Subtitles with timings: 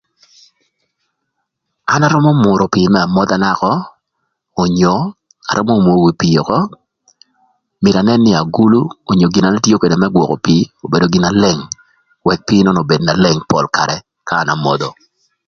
[1.93, 3.73] An arömö mürö pii më amodhana ökö
[4.63, 4.93] onyo
[5.51, 6.59] arömö umo wi pii ökö
[7.83, 11.23] mïtö anën nï agulu onyo gin na ën tio ködë më gwökö pii obedo gin
[11.25, 11.61] na leng
[12.33, 14.89] ëk pii nön obed na leng pol karë ka an amodho.